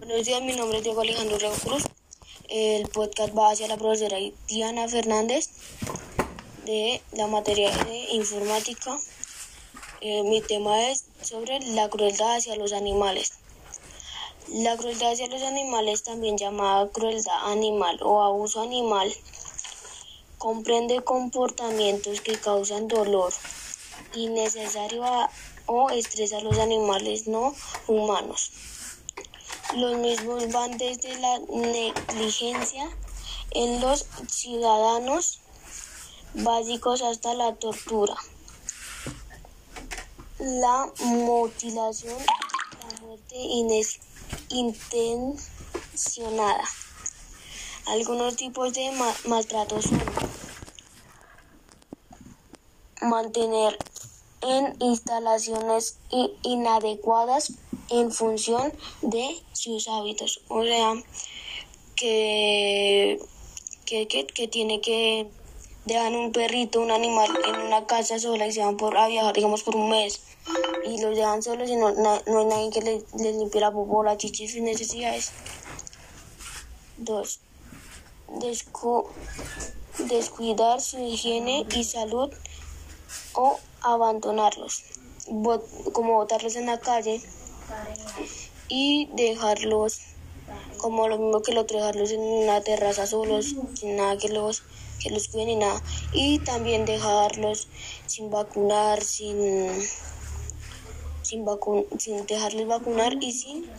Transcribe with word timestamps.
Buenos 0.00 0.24
días, 0.24 0.40
mi 0.40 0.54
nombre 0.54 0.78
es 0.78 0.84
Diego 0.84 1.02
Alejandro 1.02 1.36
Rego 1.36 1.54
Cruz. 1.56 1.84
El 2.48 2.88
podcast 2.88 3.36
va 3.36 3.50
hacia 3.50 3.68
la 3.68 3.76
profesora 3.76 4.16
Diana 4.48 4.88
Fernández 4.88 5.50
de 6.64 7.02
la 7.12 7.26
materia 7.26 7.70
de 7.84 7.98
informática. 8.12 8.98
Eh, 10.00 10.22
mi 10.22 10.40
tema 10.40 10.88
es 10.88 11.04
sobre 11.20 11.60
la 11.60 11.90
crueldad 11.90 12.36
hacia 12.36 12.56
los 12.56 12.72
animales. 12.72 13.34
La 14.48 14.74
crueldad 14.78 15.12
hacia 15.12 15.26
los 15.26 15.42
animales, 15.42 16.02
también 16.02 16.38
llamada 16.38 16.88
crueldad 16.88 17.52
animal 17.52 17.98
o 18.02 18.22
abuso 18.22 18.62
animal, 18.62 19.12
comprende 20.38 21.04
comportamientos 21.04 22.22
que 22.22 22.40
causan 22.40 22.88
dolor 22.88 23.34
innecesario 24.14 25.04
o 25.66 25.90
estrés 25.90 26.32
a 26.32 26.40
los 26.40 26.58
animales 26.58 27.28
no 27.28 27.54
humanos. 27.86 28.50
Los 29.74 29.98
mismos 29.98 30.50
van 30.50 30.78
desde 30.78 31.16
la 31.20 31.38
negligencia 31.38 32.90
en 33.52 33.80
los 33.80 34.04
ciudadanos 34.28 35.38
básicos 36.34 37.02
hasta 37.02 37.34
la 37.34 37.54
tortura, 37.54 38.16
la 40.38 40.90
mutilación, 41.04 42.18
la 42.18 43.00
muerte 43.00 43.36
intencionada. 44.48 46.64
Algunos 47.86 48.34
tipos 48.36 48.72
de 48.72 48.90
ma 48.92 49.12
maltrato 49.26 49.78
mantener 53.02 53.76
en 54.42 54.74
instalaciones 54.80 55.98
inadecuadas 56.42 57.52
en 57.90 58.10
función 58.12 58.72
de 59.02 59.42
sus 59.52 59.88
hábitos. 59.88 60.42
O 60.48 60.62
sea, 60.62 60.94
que, 61.96 63.20
que, 63.84 64.08
que, 64.08 64.26
que 64.26 64.48
tiene 64.48 64.80
que 64.80 65.28
dejar 65.84 66.12
un 66.12 66.32
perrito, 66.32 66.80
un 66.80 66.90
animal 66.90 67.30
en 67.46 67.60
una 67.60 67.86
casa 67.86 68.18
sola 68.18 68.46
y 68.46 68.52
se 68.52 68.60
van 68.60 68.76
por, 68.76 68.96
a 68.96 69.08
viajar, 69.08 69.34
digamos, 69.34 69.62
por 69.62 69.76
un 69.76 69.90
mes 69.90 70.20
y 70.84 71.00
los 71.00 71.16
dejan 71.16 71.42
solos 71.42 71.68
y 71.68 71.76
no, 71.76 71.92
no, 71.92 72.20
no 72.26 72.38
hay 72.38 72.44
nadie 72.46 72.70
que 72.70 72.80
les, 72.80 73.14
les 73.14 73.36
limpie 73.36 73.60
la 73.60 73.70
popó, 73.70 74.02
la 74.02 74.16
chichi 74.16 74.48
sus 74.48 74.62
necesidades. 74.62 75.32
Dos, 76.96 77.40
descu 78.40 79.06
descuidar 79.98 80.80
su 80.80 80.98
higiene 80.98 81.66
y 81.74 81.84
salud 81.84 82.30
o 83.34 83.58
abandonarlos, 83.82 84.84
como 85.92 86.14
botarlos 86.14 86.56
en 86.56 86.66
la 86.66 86.78
calle 86.80 87.20
y 88.68 89.08
dejarlos 89.14 90.00
como 90.78 91.08
lo 91.08 91.18
mismo 91.18 91.42
que 91.42 91.52
el 91.52 91.58
otro, 91.58 91.78
dejarlos 91.78 92.10
en 92.10 92.20
una 92.20 92.60
terraza 92.62 93.06
solos, 93.06 93.54
sin 93.74 93.96
nada 93.96 94.16
que 94.16 94.28
los, 94.28 94.62
que 95.00 95.10
los 95.10 95.28
cuiden 95.28 95.48
ni 95.48 95.56
nada. 95.56 95.82
Y 96.12 96.38
también 96.40 96.84
dejarlos 96.84 97.68
sin 98.06 98.30
vacunar, 98.30 99.02
sin, 99.02 99.68
sin, 101.22 101.44
vacun 101.44 101.86
sin 101.98 102.26
dejarles 102.26 102.66
vacunar 102.66 103.22
y 103.22 103.32
sin 103.32 103.70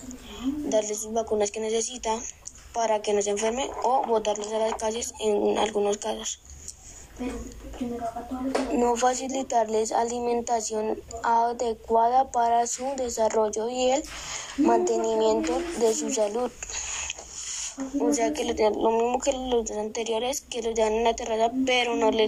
darles 0.69 1.01
sus 1.01 1.13
vacunas 1.13 1.51
que 1.51 1.59
necesitan 1.59 2.21
para 2.73 3.01
que 3.01 3.13
no 3.13 3.21
se 3.21 3.31
enferme 3.31 3.69
o 3.83 4.05
botarlos 4.05 4.51
a 4.53 4.59
las 4.59 4.75
calles 4.75 5.13
en 5.19 5.57
algunos 5.57 5.97
casos. 5.97 6.39
No 8.73 8.95
facilitarles 8.95 9.91
alimentación 9.91 10.99
adecuada 11.23 12.31
para 12.31 12.67
su 12.67 12.85
desarrollo 12.95 13.69
y 13.69 13.91
el 13.91 14.03
mantenimiento 14.57 15.57
de 15.79 15.93
su 15.93 16.09
salud. 16.11 16.51
O 17.99 18.13
sea 18.13 18.33
que 18.33 18.43
lo, 18.43 18.53
mismo 18.53 19.19
que 19.19 19.31
los 19.33 19.65
dos 19.65 19.77
anteriores, 19.77 20.41
que 20.41 20.61
los 20.61 20.75
dejan 20.75 20.93
en 20.93 21.03
la 21.03 21.15
terraza, 21.15 21.51
pero 21.65 21.95
no 21.95 22.11
le, 22.11 22.25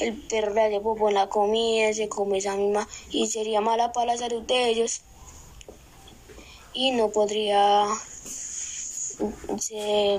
el 0.00 0.14
perro 0.28 0.54
le 0.54 0.62
hace 0.62 1.12
la 1.12 1.28
comida, 1.28 1.92
se 1.92 2.08
come 2.08 2.38
esa 2.38 2.54
misma 2.54 2.86
y 3.10 3.26
sería 3.26 3.60
mala 3.60 3.92
para 3.92 4.12
la 4.12 4.18
salud 4.18 4.42
de 4.42 4.68
ellos 4.68 5.00
y 6.74 6.90
no 6.90 7.08
podría 7.10 7.86
se, 9.58 10.18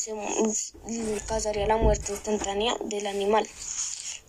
se 0.00 1.20
pasaría 1.28 1.66
la 1.66 1.76
muerte 1.76 2.12
instantánea 2.12 2.74
del 2.84 3.06
animal. 3.06 3.46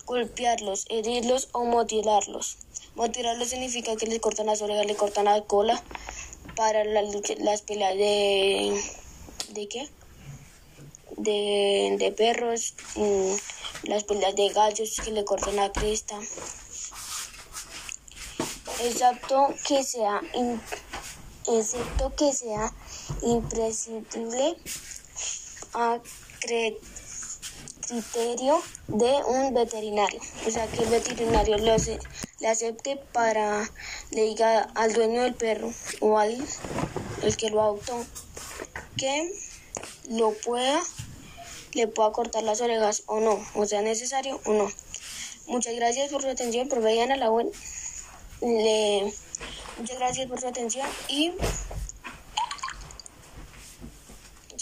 Golpearlos, 0.04 0.84
herirlos 0.90 1.48
o 1.52 1.64
mutilarlos. 1.64 2.58
Mutilarlos 2.94 3.48
significa 3.48 3.96
que 3.96 4.06
les 4.06 4.20
cortan 4.20 4.46
las 4.46 4.60
orejas, 4.60 4.84
le 4.84 4.96
cortan 4.96 5.24
la 5.24 5.40
cola 5.44 5.82
para 6.56 6.84
la, 6.84 7.02
las 7.38 7.62
peleas 7.62 7.94
de... 7.94 8.78
¿De 9.50 9.68
qué? 9.68 9.88
De, 11.16 11.96
de 11.98 12.12
perros, 12.12 12.74
mmm, 12.96 13.34
las 13.84 14.04
peleas 14.04 14.34
de 14.34 14.48
gallos 14.50 15.00
que 15.02 15.10
le 15.10 15.24
cortan 15.24 15.56
la 15.56 15.72
cresta. 15.72 16.18
Excepto 18.80 19.54
que 19.66 19.84
sea, 19.84 20.20
in, 20.34 20.60
excepto 21.46 22.14
que 22.16 22.32
sea 22.32 22.74
imprescindible 23.22 24.56
a 25.74 26.00
criterio 27.88 28.62
de 28.88 29.12
un 29.26 29.54
veterinario. 29.54 30.20
O 30.46 30.50
sea, 30.50 30.66
que 30.66 30.82
el 30.82 30.90
veterinario 30.90 31.58
lo 31.58 31.76
le 32.40 32.48
acepte 32.48 32.96
para, 33.12 33.70
le 34.10 34.22
diga 34.24 34.68
al 34.74 34.92
dueño 34.92 35.22
del 35.22 35.34
perro 35.34 35.72
o 36.00 36.18
al 36.18 36.36
el 37.22 37.36
que 37.36 37.50
lo 37.50 37.62
adoptó 37.62 38.04
que 38.96 39.32
lo 40.08 40.32
pueda, 40.32 40.80
le 41.72 41.88
pueda 41.88 42.12
cortar 42.12 42.42
las 42.42 42.60
orejas 42.60 43.04
o 43.06 43.20
no, 43.20 43.44
o 43.54 43.66
sea, 43.66 43.82
necesario 43.82 44.40
o 44.44 44.52
no. 44.52 44.68
Muchas 45.46 45.74
gracias 45.74 46.10
por 46.10 46.22
su 46.22 46.28
atención, 46.28 46.68
por 46.68 46.80
vean 46.80 47.12
a 47.12 47.16
la 47.16 47.30
web. 47.30 47.50
Le, 48.40 49.12
muchas 49.78 49.98
gracias 49.98 50.28
por 50.28 50.40
su 50.40 50.48
atención 50.48 50.86
y 51.08 51.32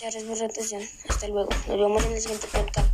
muchas 0.00 0.14
gracias 0.14 0.24
por 0.24 0.36
su 0.38 0.44
atención. 0.44 0.82
Hasta 1.08 1.28
luego. 1.28 1.50
Nos 1.68 1.78
vemos 1.78 2.04
en 2.06 2.12
el 2.12 2.20
siguiente 2.20 2.46
podcast. 2.46 2.89